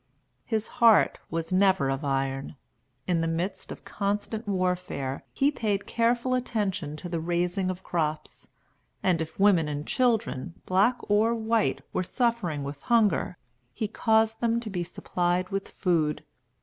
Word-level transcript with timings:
His 0.45 0.65
heart 0.81 1.19
was 1.29 1.53
never 1.53 1.91
of 1.91 2.03
iron. 2.03 2.55
In 3.05 3.21
the 3.21 3.27
midst 3.27 3.71
of 3.71 3.85
constant 3.85 4.47
warfare 4.47 5.23
he 5.31 5.51
paid 5.51 5.85
careful 5.85 6.33
attention 6.33 6.95
to 6.95 7.07
the 7.07 7.19
raising 7.19 7.69
of 7.69 7.83
crops; 7.83 8.47
and 9.03 9.21
if 9.21 9.39
women 9.39 9.67
and 9.67 9.85
children, 9.85 10.55
black 10.65 10.97
or 11.07 11.35
white, 11.35 11.81
were 11.93 12.01
suffering 12.01 12.63
with 12.63 12.81
hunger, 12.81 13.37
he 13.75 13.87
caused 13.87 14.39
them 14.41 14.59
to 14.61 14.71
be 14.71 14.83
supplied 14.83 15.49
with 15.49 15.67
food. 15.67 16.23